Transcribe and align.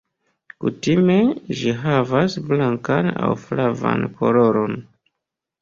Kutime 0.63 1.17
ĝi 1.59 1.75
havas 1.83 2.37
blankan 2.49 3.13
aŭ 3.27 3.29
flavan 3.45 4.11
koloron. 4.23 4.79